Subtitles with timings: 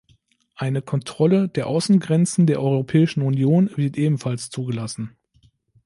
[0.55, 5.15] Eine Kontrolle der Außengrenzen der Europäischen Union wird ebenfalls zugelassen.